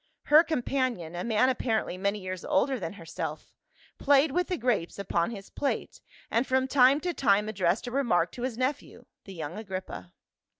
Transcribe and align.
Her 0.23 0.43
companion, 0.43 1.15
a 1.15 1.23
man 1.23 1.47
apparently 1.49 1.95
many 1.95 2.17
years 2.17 2.43
older 2.43 2.79
than 2.79 2.93
herself, 2.93 3.53
played 3.99 4.31
with 4.31 4.47
the 4.47 4.57
grapes 4.57 4.97
upon 4.97 5.29
his 5.29 5.51
plate, 5.51 6.01
and 6.31 6.47
from 6.47 6.67
time 6.67 6.99
to 7.01 7.13
time 7.13 7.47
addressed 7.47 7.85
a 7.85 7.91
remark 7.91 8.31
to 8.31 8.41
his 8.41 8.57
nephew, 8.57 9.05
the 9.25 9.33
young 9.35 9.59
Agrippa. 9.59 10.11